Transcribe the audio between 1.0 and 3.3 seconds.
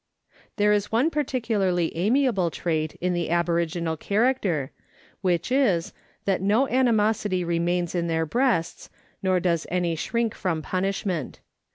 particularly amiable trait in the